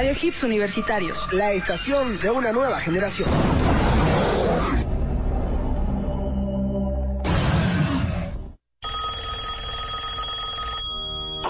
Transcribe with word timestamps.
Radio 0.00 0.16
Hits 0.18 0.44
Universitarios, 0.44 1.30
la 1.30 1.52
estación 1.52 2.18
de 2.20 2.30
una 2.30 2.52
nueva 2.52 2.80
generación. 2.80 3.28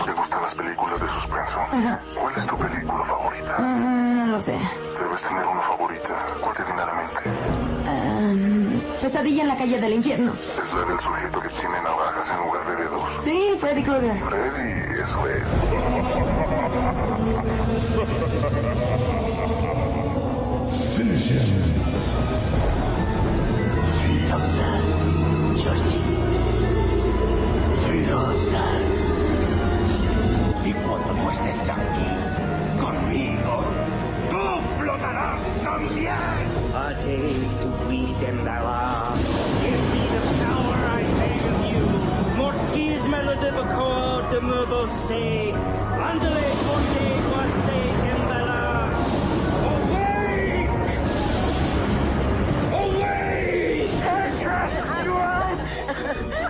¿Te 0.04 0.12
gustan 0.12 0.42
las 0.42 0.54
películas 0.56 1.00
de 1.00 1.08
suspenso? 1.08 1.60
¿Cuál 2.20 2.34
es 2.36 2.46
tu 2.46 2.58
película 2.58 3.04
favorita? 3.04 3.56
Mm, 3.60 4.16
no 4.16 4.26
lo 4.26 4.40
sé. 4.40 4.58
Debes 4.98 5.22
tener 5.22 5.46
una 5.46 5.60
favorita. 5.60 6.26
¿Cuál 6.40 6.56
te 6.56 6.64
viene 6.64 6.82
a 6.82 6.86
la 6.86 6.94
mente? 6.94 7.20
Um, 7.88 8.80
pesadilla 9.00 9.42
en 9.42 9.48
la 9.48 9.56
calle 9.56 9.80
del 9.80 9.92
infierno. 9.92 10.34
Es 10.34 10.74
la 10.74 10.84
del 10.86 10.98
sujeto 10.98 11.40
que 11.40 11.48
tiene 11.50 11.80
navajas 11.82 12.28
en 12.28 12.36
lugar 12.44 12.66
de 12.66 12.82
dedos. 12.82 13.24
Sí, 13.24 13.54
Freddy 13.60 13.84
Krueger. 13.84 14.18
Freddy, 14.24 14.89
Mortis 43.10 43.26
me 43.26 43.30
le 43.30 43.36
devacor 43.36 44.30
de 44.30 44.40
me 44.40 44.64
você. 44.66 45.52
Andale 46.00 46.46
forte 46.64 47.06
quase 47.28 47.78
embella. 48.10 48.62
Awake! 49.70 50.90
Awake! 52.72 53.90
I 54.04 54.30
cast 54.42 55.04
you 55.04 55.14
out! 55.14 55.58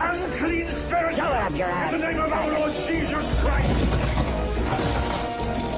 Unclean 0.00 0.68
spirit! 0.68 1.16
Shut 1.16 1.32
up, 1.32 1.56
your 1.56 1.68
ass. 1.68 1.94
In 1.94 2.00
the 2.00 2.06
name 2.06 2.20
of 2.20 2.32
our 2.32 2.48
Lord 2.58 2.72
Jesus 2.86 3.34
Christ! 3.42 3.86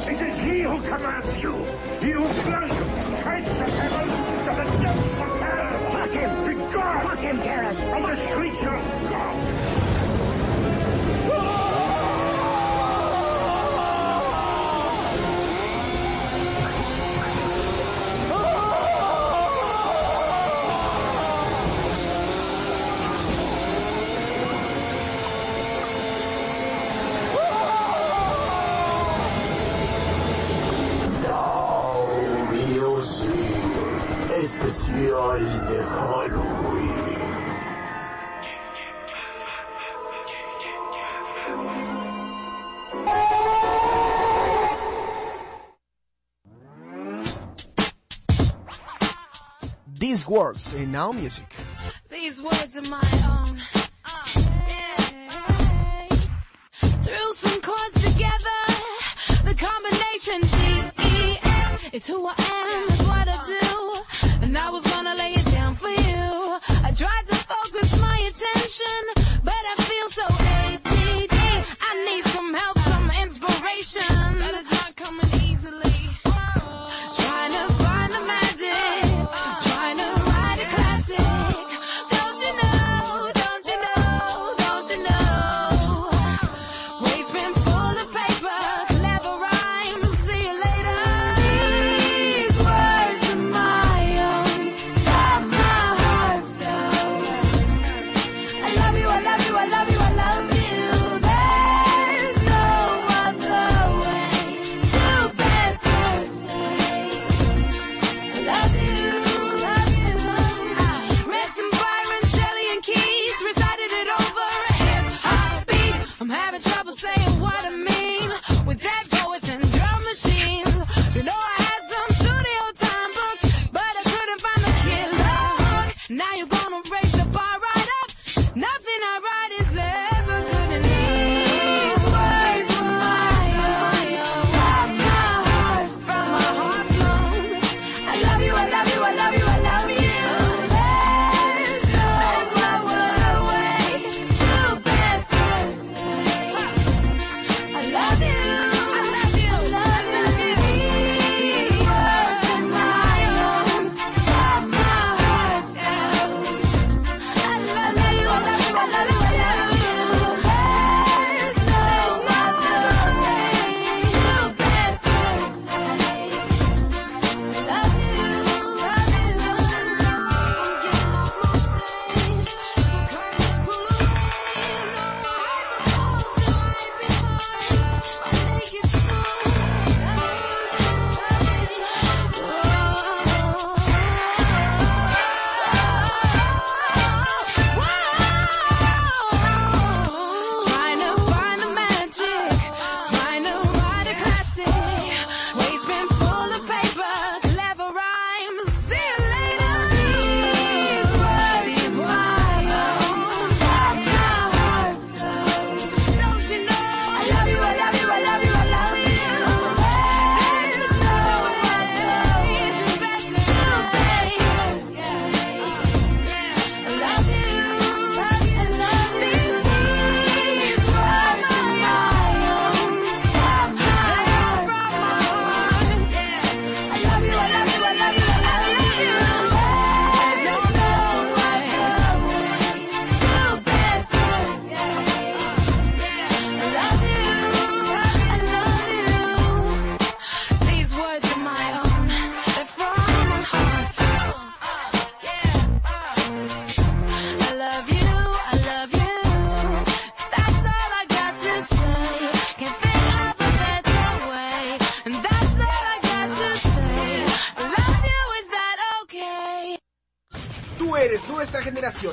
It 0.09 0.21
is 0.21 0.39
he 0.41 0.63
who 0.63 0.81
commands 0.83 1.43
you! 1.43 1.55
He 2.01 2.11
who 2.11 2.27
flung 2.27 2.69
you 2.69 2.85
the 2.85 3.17
heights 3.23 3.61
of 3.61 3.79
heaven 3.79 4.09
to 4.09 4.53
the 4.61 4.67
depths 4.83 5.15
of 5.15 5.41
hell! 5.41 5.91
Fuck 5.93 6.11
him! 6.11 6.45
Be 6.47 6.55
gone! 6.73 7.03
Fuck 7.03 7.19
him, 7.19 7.39
Garrus! 7.39 7.77
From 7.91 8.03
this 8.03 8.27
creature 8.35 9.22
especial 34.93 35.39
de 35.67 35.83
Halloween. 35.83 36.89
These 49.99 50.27
words 50.27 50.75
in 50.75 50.91
Now 50.93 51.13
Music. 51.13 51.47
These 52.11 52.43
words 52.43 52.77
are 52.77 52.83
my 52.91 53.01
own. 53.25 53.61
Uh. 54.05 54.21
Threw 57.03 57.33
some 57.35 57.61
chords 57.61 57.95
together. 57.95 58.61
The 59.45 59.55
combination 59.55 60.41
D 60.41 60.57
E 61.05 61.39
F 61.43 61.95
is 61.95 62.07
who 62.07 62.27
I 62.27 62.35
am, 62.89 63.02
And 64.53 64.59
I 64.59 64.69
was 64.69 64.92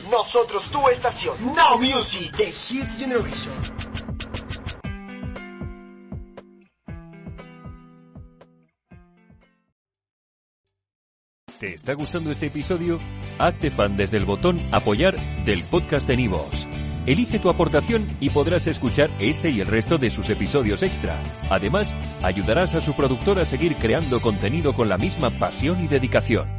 nosotros 0.09 0.65
tu 0.71 0.89
estación. 0.89 1.35
Now 1.55 1.77
Music, 1.79 2.31
The 2.35 2.45
Hit 2.45 2.89
Generation. 2.97 3.53
¿Te 11.59 11.75
está 11.75 11.93
gustando 11.93 12.31
este 12.31 12.47
episodio? 12.47 12.99
Hazte 13.37 13.69
fan 13.69 13.95
desde 13.95 14.17
el 14.17 14.25
botón 14.25 14.59
Apoyar 14.71 15.15
del 15.45 15.63
podcast 15.65 16.07
de 16.07 16.17
Nivos. 16.17 16.67
Elige 17.05 17.37
tu 17.37 17.49
aportación 17.49 18.17
y 18.19 18.31
podrás 18.31 18.65
escuchar 18.65 19.11
este 19.19 19.51
y 19.51 19.59
el 19.59 19.67
resto 19.67 19.99
de 19.99 20.09
sus 20.09 20.29
episodios 20.29 20.81
extra. 20.81 21.21
Además, 21.49 21.93
ayudarás 22.23 22.73
a 22.73 22.81
su 22.81 22.95
productor 22.95 23.37
a 23.39 23.45
seguir 23.45 23.75
creando 23.75 24.19
contenido 24.19 24.73
con 24.73 24.89
la 24.89 24.97
misma 24.97 25.29
pasión 25.29 25.83
y 25.83 25.87
dedicación. 25.87 26.58